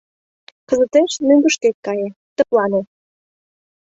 [0.67, 2.07] Кызытеш мӧҥгышкет кае...
[2.35, 2.81] тыплане...